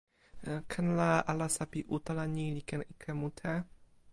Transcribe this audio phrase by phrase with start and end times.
[0.71, 3.53] ken la, alasa pi utala ni li ken ike mute.